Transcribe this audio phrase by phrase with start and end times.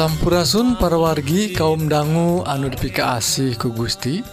[0.00, 4.24] Sampurasun parwargi kaum dangu anu dipika asih ku Gusti.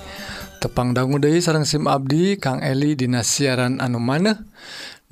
[0.63, 4.39] Tepang dangu Dei sarang SIM Abdi Kang Eli Dina siaran anu maneh.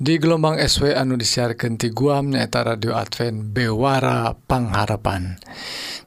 [0.00, 5.36] Di gelombang SW anu disiarkan ti guam nyaeta radio Advent Bewara Pangharapan.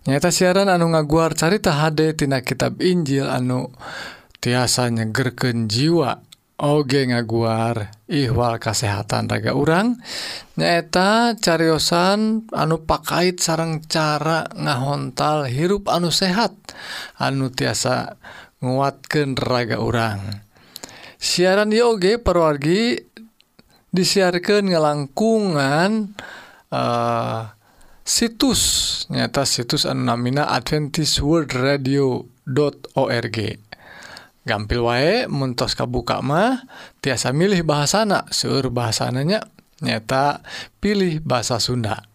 [0.09, 3.69] Nyata siaran anu ngaguar carita HD tina kitab Injil anu
[4.41, 6.25] tiasa nyegerken jiwa.
[6.59, 9.95] Oge ngaguar ihwal kesehatan raga urang.
[10.59, 16.51] Nyaeta caryosan anu pakaiit sarang cara ngahontal hirup anu sehat
[17.15, 18.19] anu tiasa
[18.59, 20.19] nguatken raga urang.
[21.15, 23.07] Siaran yoge perwargi
[23.95, 26.11] disiarkan ngelangkungan
[26.75, 27.55] uh,
[28.03, 28.61] situs.
[29.07, 32.27] Nyata situs anu namina Adventist World Radio
[32.99, 33.68] org.
[34.49, 36.65] gampil wae muntos kabuka mah
[37.05, 39.45] tiasa milih bahasana seueur bahasananya
[39.85, 40.41] nyata
[40.81, 42.09] pilih bahasa Sunda.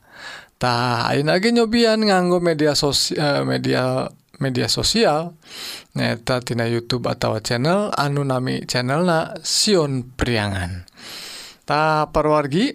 [0.58, 4.10] Tah ayeuna lagi nyobian nganggo media sosial eh, media
[4.42, 5.34] media sosial
[5.94, 10.90] nyata tina YouTube atau channel anu nami channelna Sion Priangan.
[11.64, 12.74] Tah perwargi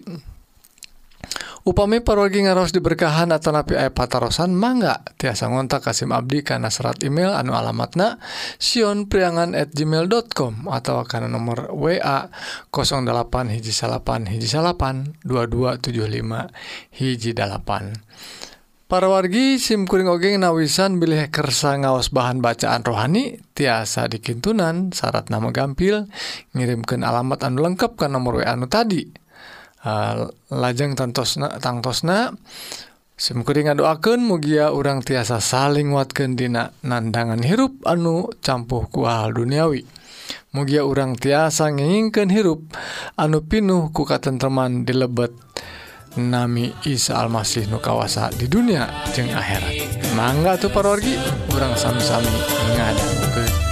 [1.64, 7.02] upami parorgi ngaros diberkahan atau napi aya patarosan mangga tiasa ngontak Kasim Abdi karena serat
[7.04, 8.16] email anu alamatna
[8.56, 12.32] Sion priangan at gmail.com atau karena nomor WA
[12.72, 17.96] 08 hiji salapan hiji salapan 2275 hiji dalapan
[18.90, 25.54] Para wargi SIMkuring ogeng nawisan bilih kersa ngaos bahan bacaan rohani tiasa dikintunan syarat nama
[25.54, 26.10] gampil
[26.58, 29.06] ngirimkan alamat anu lengkap ke nomor WA anu tadi.
[29.80, 32.36] Uh, lajeng tantosna tangtosna
[33.16, 39.88] simkuring ngadoakeun mugia urang tiasa saling watkeun dina nandangan hirup anu campuh ku hal duniawi.
[40.52, 42.60] Mugia urang tiasa ngingkeun hirup
[43.16, 45.32] anu pinuh ku katentreman di lebet
[46.20, 48.84] nami Isa Almasih nu kawasa di dunia
[49.16, 50.12] jeung akhirat.
[50.12, 51.16] Mangga tuh parorgi
[51.56, 52.28] urang sami-sami
[52.76, 53.69] ngadangkeun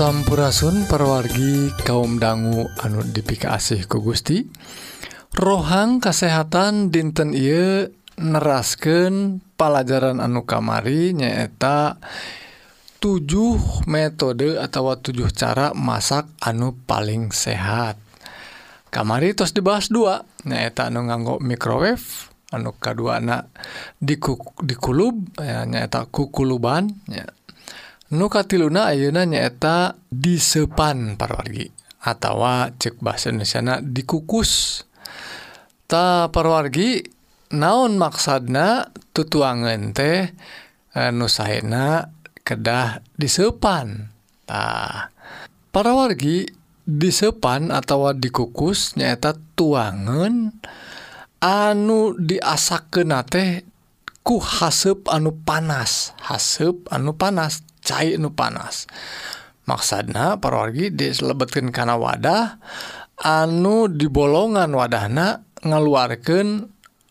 [0.00, 4.48] Sampurasun perwargi kaum dangu anu dipika asih ku Gusti.
[5.36, 7.84] Rohang kesehatan dinten Ieu
[8.16, 12.00] nerasken pelajaran anu kamari nyaeta
[12.96, 18.00] 7 metode atau 7 cara masak anu paling sehat.
[18.88, 23.52] Kamari tos dibahas dua nyaeta anu nganggo microwave anu kedua anak
[24.00, 27.28] dikulub eh, nyaeta kukuluban ya
[28.10, 31.70] nukatiluna ayeuna nyaeta disepan parwargi
[32.02, 34.82] atawa cek bahasa Indonesia dikukus.
[35.90, 37.02] Ta parwargi
[37.54, 40.30] naon maksadna tutuangan teh
[40.94, 42.08] eh, nusaina
[42.42, 44.10] kedah disepan.
[44.46, 45.10] Tah
[45.70, 46.50] parawargi
[46.82, 50.50] disepan atau dikukus nyaeta tuangan
[51.38, 53.62] anu diasaken teh
[54.26, 56.16] ku hasep anu panas.
[56.26, 57.69] Hasep anu panas.
[57.90, 58.86] cair nu panas.
[59.66, 62.62] Maksana parorgi diselebetkan karena wadah
[63.18, 66.70] anu di bolongan wadahna ngaluarkan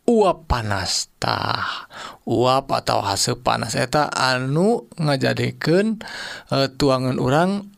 [0.10, 1.86] uap panastah
[2.26, 6.02] uap atau hasil panas eta anu ngajadikan
[6.50, 7.70] e, tuangan orang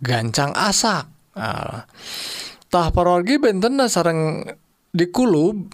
[0.00, 1.06] gancang asak.
[2.70, 4.44] Tah parorgi benten sarang
[4.90, 5.70] dikulub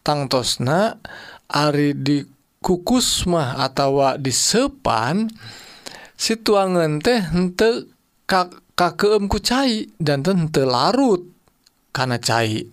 [0.00, 0.96] tangtosna
[1.46, 5.30] Ari dikukus mah atau disepan
[6.16, 7.92] situangan teh ente
[8.26, 11.24] ka kakeemku cai danten te larut
[11.96, 12.68] karena cai.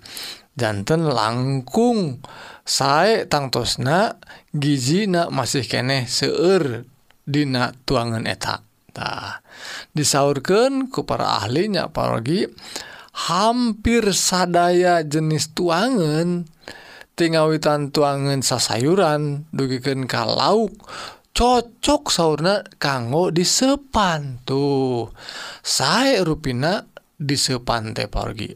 [0.53, 2.21] Danten langkung
[2.61, 4.21] sae tangtosna
[4.53, 6.85] gizina masih keneh seueur
[7.25, 8.61] dina tuangan eta.
[8.93, 9.41] Tah
[9.97, 12.45] disaurkan ku para ahlinya apalagi
[13.25, 16.45] hampir sadaya jenis tuangan
[17.17, 20.77] tinggawitan tuangan sasayuran dugikan ka lauk
[21.33, 25.09] cocok sauna kanggo disepan tuh.
[25.65, 26.85] Saya ruina
[27.17, 28.53] disepan teh pargi.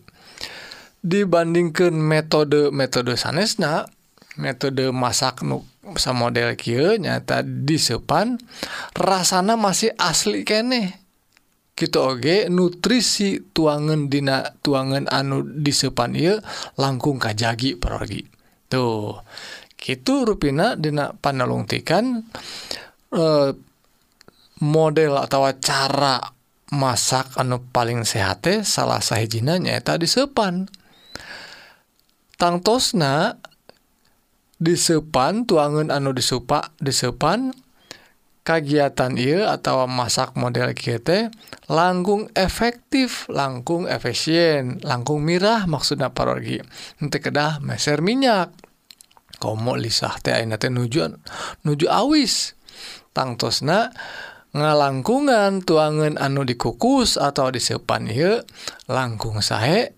[1.02, 3.90] Dibandingkan metode metode sanesna
[4.38, 5.66] metode masak nu
[5.98, 8.38] sama model kia nyata disepan
[8.94, 11.00] rasana masih asli kene
[11.78, 16.36] gitu oge nutrisi tuangan dina tuangan anu disepan iya
[16.78, 18.26] langkung kajagi pergi
[18.68, 19.16] tuh.
[19.88, 22.28] itu ruina dina panelungtikan
[23.16, 23.51] eh,
[24.60, 26.19] model atau cara
[26.68, 30.68] masak anu paling sehat salah sahijina nyaeta disepan
[32.36, 33.39] tangtosna
[34.60, 37.56] disepan tuangan anu disupa disepan
[38.48, 41.31] kagiatan ia atau masak model kita
[41.68, 46.63] langkung efektif langkung efisien langkung mirah maksudnya parorgi
[47.04, 48.67] nanti kedah meser minyak.
[49.38, 50.18] Kom lisah
[50.74, 51.18] nujuan
[51.66, 52.57] nuju awis.
[53.13, 53.89] Tangtosna
[54.54, 58.06] ngalangkungan tuangan anu dikukus atau disepan
[58.86, 59.98] langkung sahe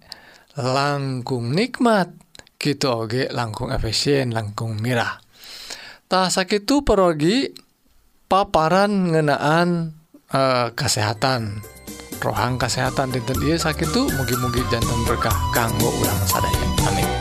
[0.55, 2.11] langkung nikmat.
[2.59, 5.23] Gitu Oge langkung efisien langkung mirah.
[6.11, 7.47] Tak sakit itu perogi
[8.27, 9.95] paparan ngenaan
[10.75, 11.63] kesehatan
[12.19, 16.67] rohang kesehatan di dia sakit itu mugi-mugi jantung berkah kanggo ulang sadaya.
[16.91, 17.18] Amin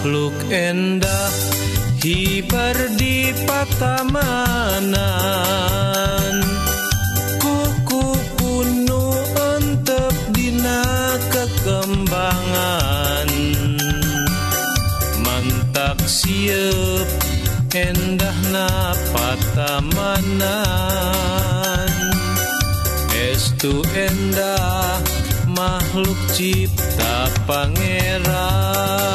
[0.00, 1.28] makhluk endah
[2.00, 4.96] hibar di patamanan.
[7.36, 8.08] Kuku
[8.40, 10.80] kuno antep dina
[11.28, 13.28] kekembangan.
[15.20, 17.04] Mantak siep
[17.76, 20.48] endah na patamanan.
[23.12, 24.96] Estu endah
[25.44, 29.09] makhluk cipta pangeran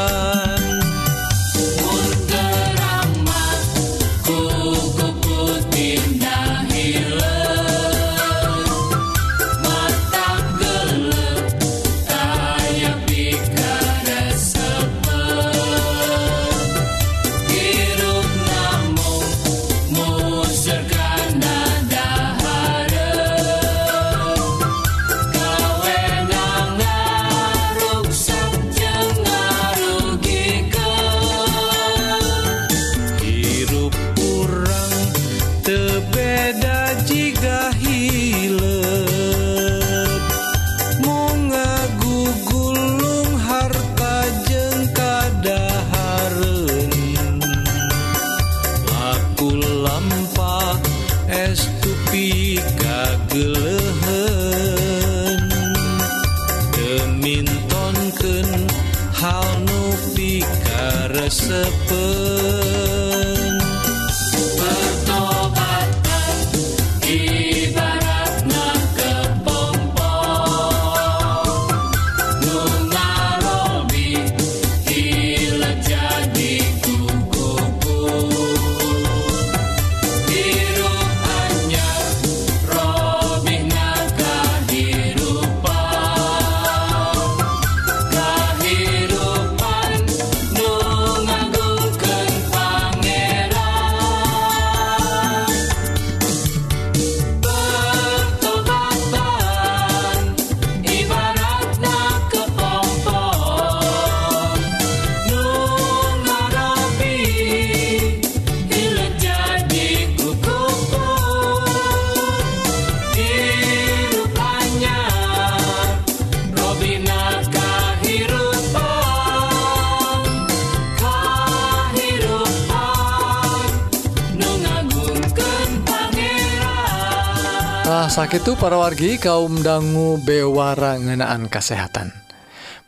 [128.16, 132.25] sakit para wargi kaum dangu bewarangenaan kesehatan.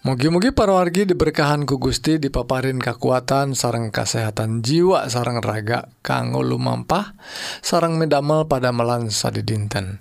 [0.08, 7.12] Mugi-mugi para wargi diberkahan ku Gusti dipaparin kekuatan sarang kesehatan jiwa sarang raga kanggo lumampah
[7.60, 10.00] sarang medamel pada melansa di dinten.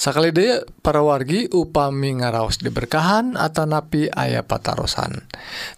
[0.00, 5.20] Sakali daya para wargi upami ngaraos diberkahan atau napi ayah patarosan.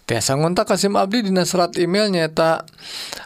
[0.07, 2.63] Tiasa ngontak Kasim Abdi dina serat email nyata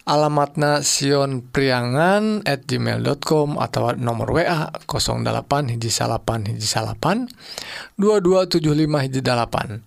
[0.09, 7.29] alamatna Sion Priangan at gmail.com atau nomor WA 08 hiji salapan hiji salapan
[8.01, 9.85] 2275 hiji dalapan.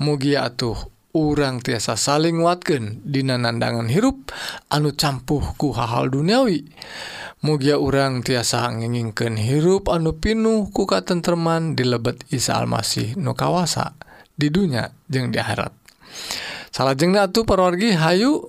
[0.00, 0.76] mugi atuh
[1.12, 4.32] urang tiasa saling watken dina nandangan hirup
[4.72, 6.68] anu campuhku hal-hal duniawi.
[7.42, 13.98] Mugia urang tiasa ngingingken hirup anu pinuh ku tentman di lebet Isa Almasih nukawawasa
[14.38, 15.74] di dunia jeung di akhirat.
[16.72, 18.48] Salahjeng tuh perorgi Hayu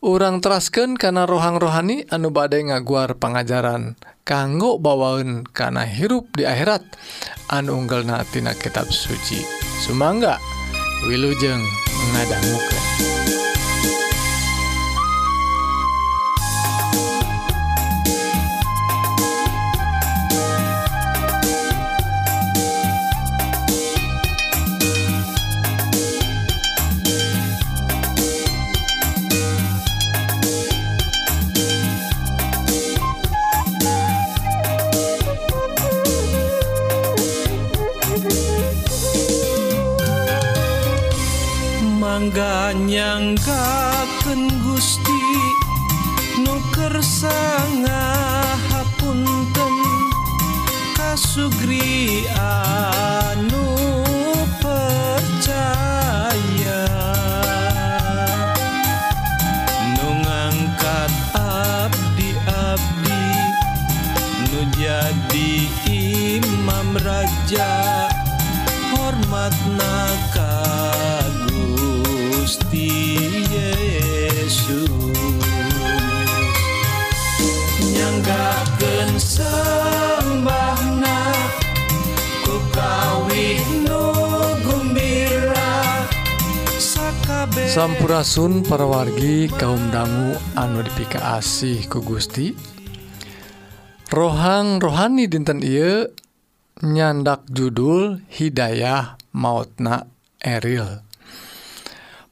[0.00, 6.86] urang terasken karena rohang rohani anu badai ngaguar pengajaran kanggo bawaun karena hirup di akhirat.
[7.52, 9.42] Anu unggelnatina kitab suci.
[9.82, 10.57] Sumangga.
[11.06, 11.62] Wilujeng
[12.10, 12.82] ngadangukan.
[67.28, 68.08] kerja
[68.96, 70.56] hormat naka
[71.44, 73.20] Gusti
[73.52, 74.88] Yesus.
[77.92, 80.40] Nyanggakeun sembahna
[82.48, 83.84] ku kawin
[87.68, 92.56] Sampurasun para wargi kaum dangu anu dipika asih ku Gusti.
[94.08, 96.08] Rohang rohani dinten Ieu
[96.82, 100.06] nyandak judul Hidayah mautna
[100.38, 101.02] Eril.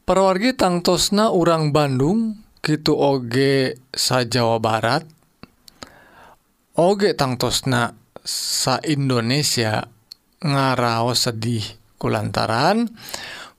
[0.07, 5.03] Perwargi tangtosna urang Bandung gitu oge sa Jawa Barat
[6.79, 7.95] oge tangtosna
[8.27, 9.87] sa Indonesia
[10.43, 11.63] ngaraos sedih
[11.99, 12.91] kulantaran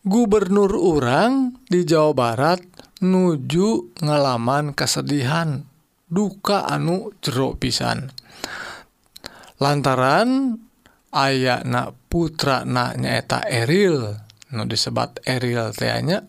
[0.08, 2.64] gubernur urang di Jawa Barat
[3.04, 5.68] nuju ngalaman kesedihan
[6.08, 8.08] duka anu jero pisan.
[9.58, 10.56] Lantaran
[11.12, 14.16] ayana putra na nyaeta Eril.
[14.48, 16.24] Nu disebat Eril tehnya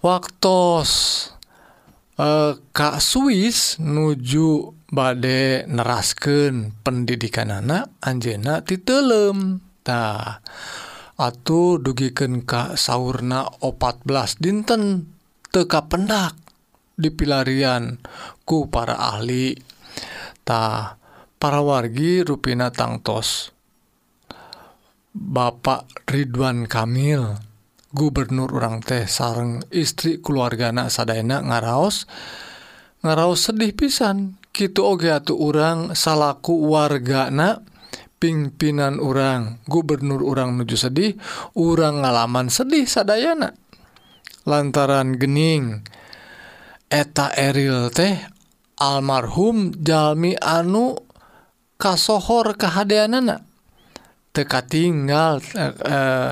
[0.00, 0.60] waktu
[2.16, 10.40] eh, Kak Swiss nuju badai nerasken pendidikan anak Anjena titelemtah
[11.20, 15.12] atuh dugiken Ka sauna 14 dinten
[15.52, 16.32] teka pendak
[16.96, 18.00] dipilarian
[18.48, 19.52] ku para ahli.
[20.44, 21.03] Ahlitah
[21.38, 23.54] para wargi Ruina tangtos.
[25.14, 27.38] Bapak Ridwan Kamil
[27.94, 32.10] Gubernur orang teh sareng istri keluarga anak Sadana ngaraos
[33.06, 34.42] ngaraos sedih pisan.
[34.54, 37.62] Gitu oge atuh urang salaku warga anak
[38.18, 41.14] pimpinan orang Gubernur orang nuju sedih
[41.54, 43.52] urang ngalaman sedih Sadayana
[44.48, 45.84] lantaran gening
[46.88, 48.16] eta Eril teh
[48.80, 51.03] almarhum Jami anu
[51.76, 53.42] kasohor kehaanana
[54.34, 56.30] teka tinggal eh, eh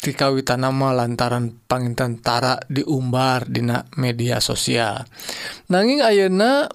[0.00, 5.02] tikawitan nama lantaran pangintentara diumbar dina media sosial.
[5.72, 6.68] Nanging ayeuna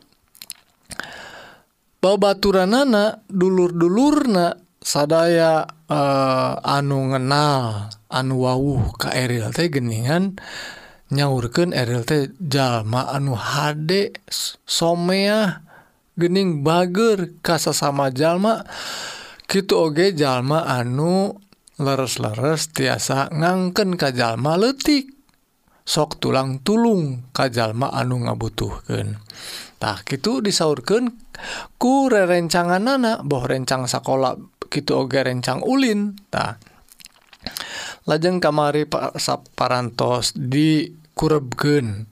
[2.01, 10.37] babaturanana dulur-dulurna sadaya eh, anu ngenal anu wawuh ka Eril teh geningan
[11.09, 14.13] nyaurkeun Eril teh jalma anu hade
[14.65, 15.70] somea
[16.15, 18.63] gening Bager kasa sama jalma
[19.47, 21.39] gitu oge jalma anu
[21.81, 25.11] leres-leres tiasa ngangken ka jalma letik
[25.81, 31.09] sok tulang tulung ka jalma anu ngabutuhkantah gitu disaurkan
[31.81, 34.37] ku rerencangan anak boh rencang sekolah
[34.71, 36.15] gitu oge rencang ulin.
[36.31, 36.55] Tah
[38.05, 42.10] lajeng kamari Pak Saparantos dikurebgen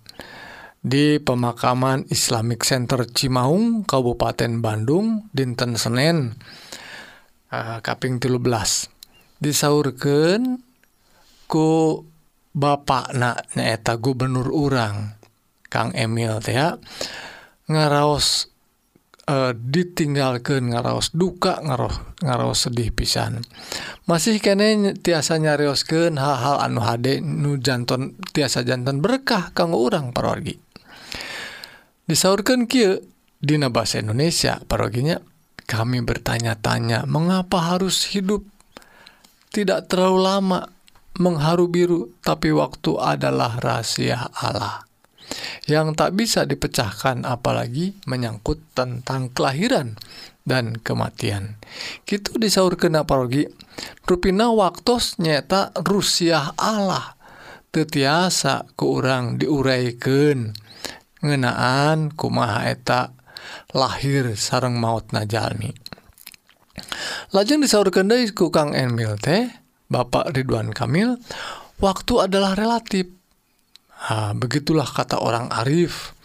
[0.80, 6.40] di pemakaman Islamic Center Cimaung Kabupaten Bandung dinten Senin
[7.52, 8.40] uh, kaping 13
[9.44, 10.64] disaurkan
[11.50, 12.04] ku
[12.50, 15.16] Bapak naknyaeta Gubernur urang
[15.70, 16.82] Kang Emil ya.
[17.70, 18.50] Ngaraos
[19.30, 21.94] eh, ditinggalkan ngaraos duka ngaroh
[22.26, 23.46] ngaraos sedih pisan.
[24.10, 30.69] Masih kene tiasa nyarioskeun hal-hal anu hade nu janton tiasa jantan berkah kanggo urang parwargi
[32.10, 33.06] disaurkan kieu
[33.38, 35.22] dina bahasa Indonesia paroginya
[35.70, 38.42] kami bertanya-tanya mengapa harus hidup
[39.54, 40.60] tidak terlalu lama
[41.22, 44.90] mengharu biru tapi waktu adalah rahasia Allah
[45.70, 49.94] yang tak bisa dipecahkan apalagi menyangkut tentang kelahiran
[50.50, 51.62] dan kematian.
[52.10, 53.46] Gitu disaur kena parogi.
[54.10, 57.14] Rupina waktos nyata Rusia Allah
[57.70, 60.58] tetiasa ke orang diuraikan
[61.20, 63.16] ngenaan kumaha eta
[63.76, 65.76] lahir sarang maut najalmi.
[67.36, 69.52] Lajeng disaurkan dari ku Kang Emil teh
[69.92, 71.20] Bapak Ridwan Kamil
[71.84, 73.20] waktu adalah relatif
[74.00, 76.16] Ha, begitulah kata orang Arif.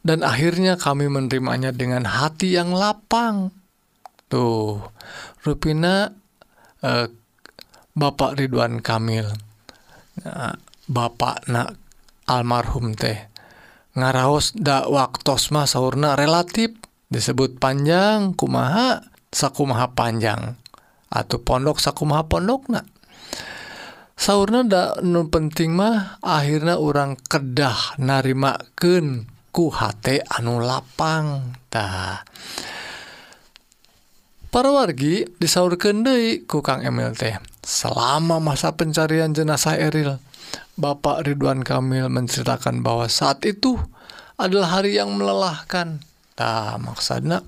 [0.00, 3.52] Dan akhirnya kami menerimanya dengan hati yang lapang.
[4.30, 4.78] Tuh,
[5.42, 6.14] Rupina
[6.80, 7.10] eh,
[7.92, 9.26] Bapak Ridwan Kamil.
[10.22, 10.54] Nah,
[10.86, 11.76] Bapak nak
[12.30, 13.29] almarhum teh.
[13.96, 16.74] ngaraos da waktos mah sauna relatif
[17.10, 20.58] disebut panjang kumaha sakumaha panjang.
[21.10, 22.86] Atau pondok sakumaha pondok nah
[24.20, 32.22] sauna da nu penting mah akhirnya orang kedah narimaken ku hate anu lapang tah
[34.52, 37.38] para wargi disaurkan deui ku Kang Emil teh.
[37.64, 40.18] Selama masa pencarian jenazah Eril
[40.80, 43.76] Bapak Ridwan Kamil menceritakan bahwa saat itu
[44.40, 47.44] adalah hari yang melelahkantah maksudnya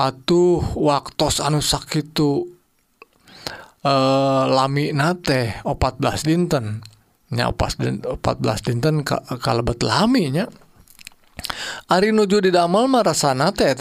[0.00, 2.48] atuh waktu anu sakit itu
[3.84, 8.16] eh lami nate 14 dintennya pas 14
[8.64, 9.04] dinten
[9.40, 10.48] kalebet laminya.
[11.90, 13.72] Ari nuju di damal marah sana teh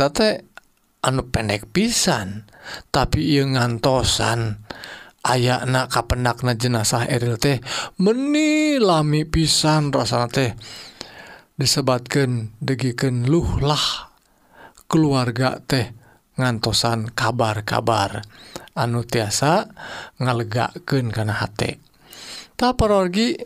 [1.03, 2.47] anu pendek pisan.
[2.91, 4.61] Tapi ia ngantosan
[5.25, 7.59] ayakna kapenakna jenazah Eril teh
[7.99, 10.53] meni lami pisan rasana teh.
[11.59, 14.11] Disebatkan degiken luhlah
[14.87, 15.91] keluarga teh
[16.39, 18.23] ngantosan kabar-kabar.
[18.79, 19.67] Anu tiasa
[20.23, 21.89] ngalegaken karena hati
[22.59, 23.39] tak pergi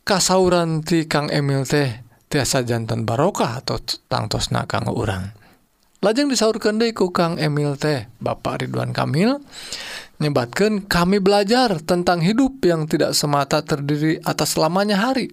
[0.00, 1.92] kasauran ti Kang Emil teh
[2.32, 3.76] tiasa jantan barokah atau
[4.08, 5.36] tangtosna kanggo urang.
[6.00, 9.44] Lajeng disaurkan deku Kang Emil teh Bapak Ridwan Kamil.
[10.16, 15.32] menyebabkan kami belajar tentang hidup yang tidak semata terdiri atas lamanya hari.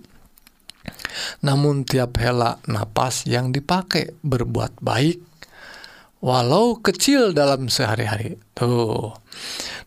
[1.40, 5.24] Namun tiap hela napas yang dipakai berbuat baik,
[6.20, 8.36] walau kecil dalam sehari-hari.
[8.52, 9.16] Tuh,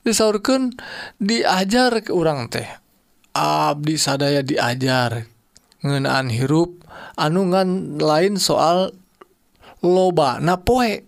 [0.00, 0.72] disaurkan
[1.20, 2.68] diajar ke orang teh.
[3.36, 5.28] Abdi sadaya diajar
[5.84, 6.80] ngenaan hirup
[7.20, 8.96] anungan lain soal
[9.84, 11.04] loba na poe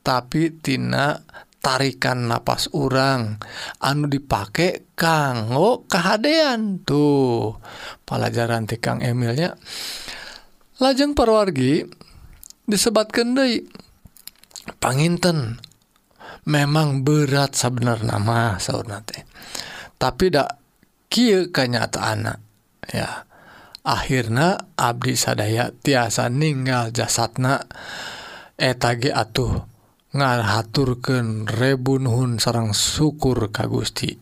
[0.00, 1.22] tapi tina
[1.62, 3.38] tarikan napas orang
[3.78, 7.56] anu dipakai kanggo kehadean tuh.
[8.02, 9.54] Pelajaran ti Kang Emilnya
[10.82, 11.86] lajeng perwargi
[12.66, 13.64] disebatkan deui.
[14.78, 15.58] Panginten
[16.46, 19.22] memang berat sebenar nama saudara teh.
[19.98, 20.58] Tapi tidak
[21.06, 22.38] kia kanyata anak
[22.90, 23.26] ya.
[23.82, 27.66] Akhirnya abdi sadaya tiasa ninggal jasadna.
[28.54, 29.71] Etage atuh
[30.12, 34.16] ngaturken rebunhun sarang syukur ka Gusti.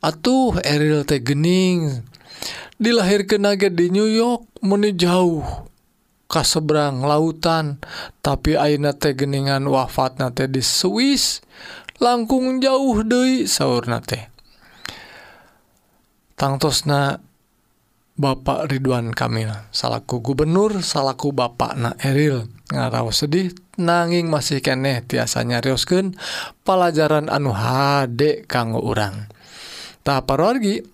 [0.00, 2.04] Atuh Eril tegening
[2.80, 5.44] dilahirkan naga di New York meni jauh
[6.32, 7.76] kaseberang lautan
[8.24, 11.44] tapi Aina tegeningan wafat nate di Swiss
[12.00, 14.32] langkung jauh Dei sauur nate
[16.40, 17.20] tangtosna
[18.20, 22.52] Bapak Ridwan Kamil salaku gubernur salaku Bapak na Eril.
[22.68, 26.14] Ngaraw sedih nanging masih keneh tiasanya Riosken
[26.62, 29.32] pelajaran anu HD kanggo urang.
[30.04, 30.84] Tah parorgi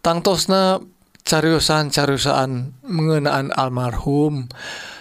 [0.00, 0.78] tangtosna
[1.24, 4.46] cariusan-cariusaan mengenaan almarhum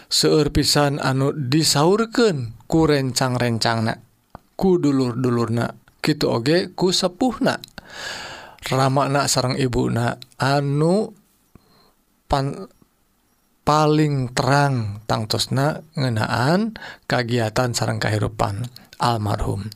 [0.08, 4.00] seueur pisan anu disaurkeun ku rencang-rencangna
[4.56, 7.60] ku dulur-dulurna gitu oge ku sepuhna
[8.72, 11.12] ramakna sarang ibuna anu
[12.32, 12.69] pan
[13.63, 16.76] paling terang tangtosna ngenaan
[17.08, 18.67] kegiatan sarang kehidupan
[18.99, 19.67] almarhum.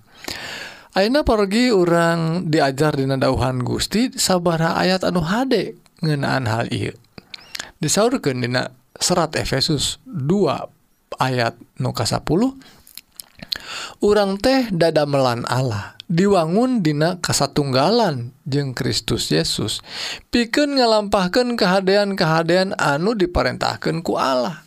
[0.97, 6.93] Aina pergi orang diajar di nadauhan Gusti sabara ayat anu hade ngenaan hal iya
[7.77, 12.25] disaurkan dina serat Efesus 2 ayat nuka 10
[14.01, 19.83] orang teh dada melan Allah diwangun dina kasatunggalan jeung Kristus Yesus.
[20.31, 24.63] Piken ngalampahkan kehaan-kehaan anu diperintahkan ku Allah.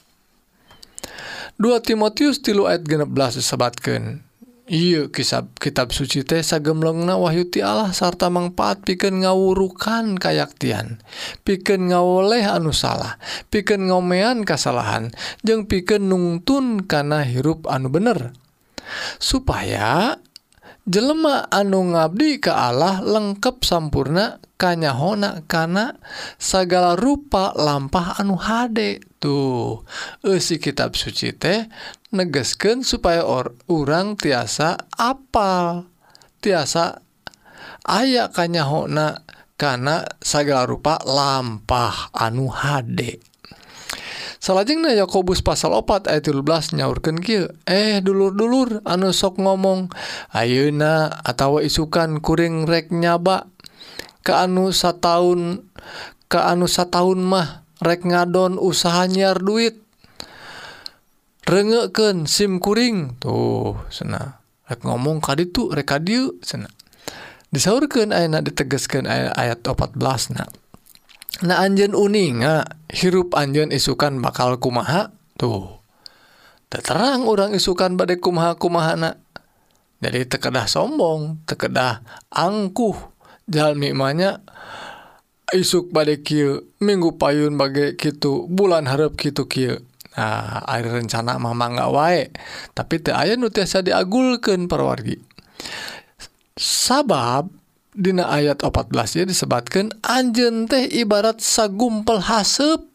[1.61, 4.24] 2 Timotius tilu ayat 16 disebatkan
[4.70, 11.03] Iye kisab kitab suci teh sagemlengna wahyuti Allah sarta manfaat pikeun ngawurukan kayaktian,
[11.42, 13.18] pikeun ngawoleh anu salah,
[13.50, 15.11] pikeun ngomean kasalahan,
[15.42, 18.31] jeung pikeun nungtun kana hirup anu bener.
[19.18, 20.22] Supaya
[20.88, 25.97] jelema anu ngabdi ke Allah lengkap sampurna kanyahona kana
[26.37, 29.85] segala rupa lampah anu hade tuh.
[30.25, 31.69] Eusi kitab suci teh
[32.12, 35.88] negesken supaya or orang tiasa apal
[36.45, 37.05] tiasa
[37.85, 39.25] aya kanyahona
[39.61, 43.30] kana segala rupa lampah anu hade.
[44.40, 49.92] salahjengna Yakobus pasal opat ayat 13 nyaurkan Ky eh dulur-dulur anu sok ngomong
[50.33, 53.46] Ayeuna atawa isukan kuring rek nyaba
[54.24, 55.68] ke anu sataun
[56.26, 59.90] ke anu sataun mah rek ngadon usaha nyiar duit
[61.50, 63.18] rengeken SIM kuring.
[63.18, 64.38] Tuh sena.
[64.70, 66.70] Rek ngomong ka ditu rek ka dieu sena.
[67.50, 69.98] Disaurkan ayat ditegeskan ayat, ayat 14
[70.38, 70.46] nah
[71.40, 72.44] Nah Anjen uning
[72.92, 75.09] hirup Anjen isukan bakal kumaha?
[75.40, 75.81] Tuh.
[76.70, 79.18] Terang orang isukan badai kumaha kumahana
[80.00, 82.00] jadi tekedah sombong tekedah
[82.33, 82.96] angkuh.
[83.50, 84.40] Jalmi manya
[85.50, 89.83] isuk badai kieu minggu payun bagai kitu bulan harap kitu kieu.
[90.16, 92.22] Nah air rencana mama nggak wae
[92.72, 95.20] tapi teu aya nu tiasa diagulkeun perwargi.
[96.57, 97.60] Sabab
[97.90, 102.87] Dina ayat 14 disebabkan Anjen teh ibarat sagumpel hasep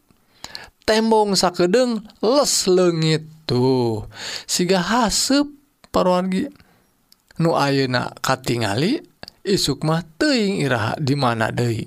[0.88, 4.08] tembong sakedeng les legit tuh.
[4.48, 5.44] Siga hasep
[5.92, 6.48] parwargi
[7.44, 9.04] nu ayeuna katingali
[9.44, 11.84] isuk mah teuing iraha di mana deui.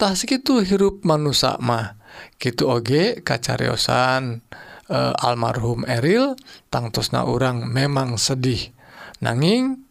[0.00, 2.00] Tah sakitu hirup manusa mah.
[2.40, 4.40] Kitu oge kacariosan
[4.88, 6.38] e, almarhum Eril
[6.72, 8.72] tangtosna orang memang sedih.
[9.20, 9.83] Nanging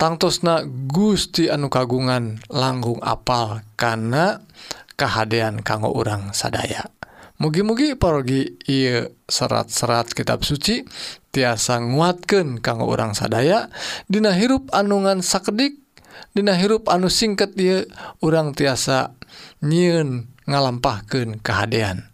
[0.00, 4.40] tangtosna Gusti anu kagungan langgung apal karena
[4.96, 6.88] kehadian kanggo orang sadaya.
[7.40, 10.84] Mugi-mugi parogi ia serat-serat kitab suci
[11.32, 13.68] tiasa nguatkan kanggo orang sadaya.
[14.08, 15.76] Dina hirup anungan sakedik
[16.30, 17.88] Dina hirup anu singkat ieu
[18.20, 19.16] orang tiasa
[19.64, 22.10] nyiun ngalampahkan kehadian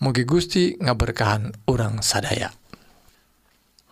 [0.00, 2.50] mugi Gusti ngaberkahan orang sadaya.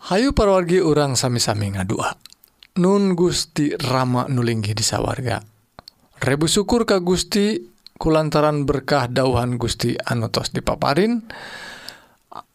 [0.09, 2.28] Hayu parwargi orang sami-sami ngadua.
[2.77, 5.41] Nun Gusti Rama nulinggih di sawwarga
[6.19, 7.57] Rebu syukur ka Gusti
[7.95, 11.23] kulantaran berkah dauhan Gusti anutos dipaparin.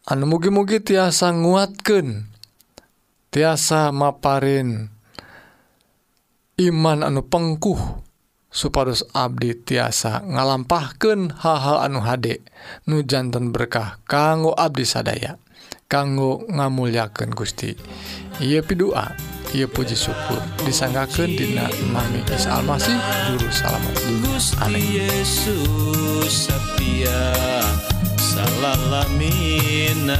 [0.05, 2.29] Anu mugi-mugi tiasa nguatken
[3.33, 4.93] tiasa maparin
[6.61, 8.05] iman anu pengkuh
[8.53, 12.45] supados Abdi tiasa ngalampahken hal-hal anu Hde
[12.85, 15.41] nujantan berkah kanggo Abdi sadaya.
[15.89, 17.77] kanggo ngamulyaken Gusti.
[18.43, 19.15] Ia pidua
[19.55, 20.43] ia puji syukur.
[20.67, 22.99] Disanggaken dina Nami Isa Almasih
[23.31, 23.95] juru salamat
[24.67, 24.83] Amin.
[24.99, 27.31] Yesus sapia
[28.19, 30.19] salalamina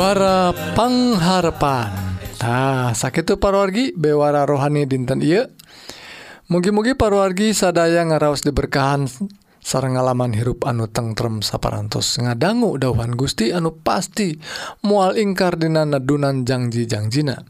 [0.00, 5.44] Bewara pengharpantah sakit parwargi bewara rohani dinten I
[6.48, 9.12] mugi-mugi parwargi sadaya ngaraos diberkahan
[9.60, 14.40] sarenggalaman hirup anu tengrem sapparantos ngadanggu dawan Gusti anu pasti
[14.84, 17.44] mual ingkar dinanadunan janji-janjina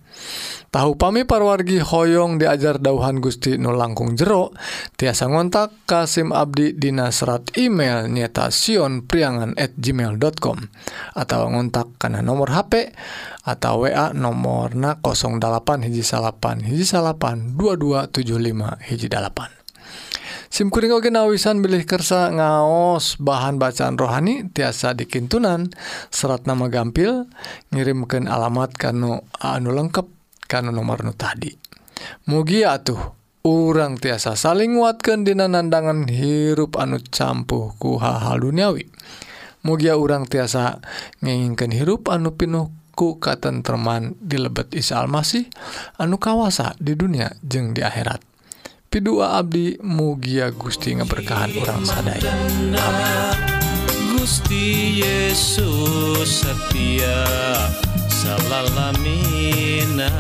[0.71, 4.55] tahu pami parwargi Hoong diajar dauhan Gusti Nu langkung jero
[4.95, 10.59] tiasa ngontak Kasim Abdi Dinasrat email nyatasion priangan@ gmail.com
[11.19, 12.95] atau ngontak karena nomor HP
[13.47, 19.60] atau wa nomor na 08 hiji salapan hiji salapan 2275
[20.51, 25.71] SIMkuring oge nawisan bilih kersa ngaos bahan bacaan rohani tiasa dikintunan.
[26.11, 27.31] Serat nama gampil
[27.71, 30.11] ngirimkan alamat kanu anu lengkap
[30.51, 31.55] kanu nomor nu tadi.
[32.27, 32.99] Mugi atuh
[33.47, 38.91] orang tiasa saling nguatkan dina nandangan hirup anu campuh ku hal-hal duniawi.
[39.63, 40.83] Mugia orang tiasa
[41.23, 45.47] nginginkan hirup anu pinuh ku katenterman dilebet Isa Almasih
[45.95, 48.30] anu kawasa di dunia jeung di akhirat.
[48.91, 52.35] Pidua Abdi mugia Gusti ngeberkahan orang sadaya.
[54.11, 57.23] Gusti Yesus setia
[58.11, 60.11] salalamina